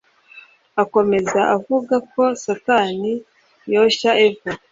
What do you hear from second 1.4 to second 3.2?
avuga ko Satani